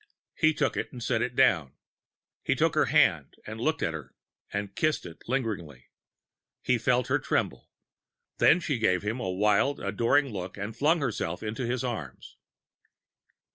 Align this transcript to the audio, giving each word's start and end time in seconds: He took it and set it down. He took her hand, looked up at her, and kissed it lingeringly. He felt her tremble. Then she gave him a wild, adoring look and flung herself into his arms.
He 0.33 0.55
took 0.55 0.75
it 0.75 0.91
and 0.91 1.03
set 1.03 1.21
it 1.21 1.35
down. 1.35 1.73
He 2.41 2.55
took 2.55 2.73
her 2.73 2.85
hand, 2.85 3.35
looked 3.47 3.83
up 3.83 3.87
at 3.89 3.93
her, 3.93 4.15
and 4.51 4.75
kissed 4.75 5.05
it 5.05 5.21
lingeringly. 5.27 5.89
He 6.63 6.79
felt 6.79 7.05
her 7.05 7.19
tremble. 7.19 7.69
Then 8.39 8.59
she 8.61 8.79
gave 8.79 9.03
him 9.03 9.19
a 9.19 9.29
wild, 9.29 9.79
adoring 9.79 10.29
look 10.29 10.57
and 10.57 10.75
flung 10.75 11.01
herself 11.01 11.43
into 11.43 11.67
his 11.67 11.83
arms. 11.83 12.35